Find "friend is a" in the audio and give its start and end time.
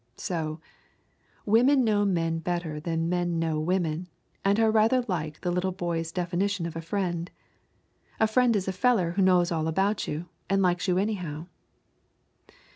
8.25-8.71